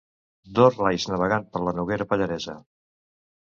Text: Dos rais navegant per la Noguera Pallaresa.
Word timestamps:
Dos 0.59 0.77
rais 0.79 1.05
navegant 1.11 1.45
per 1.53 1.63
la 1.67 1.75
Noguera 1.81 2.09
Pallaresa. 2.15 2.59